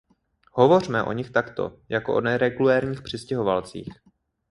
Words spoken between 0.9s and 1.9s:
o nich takto,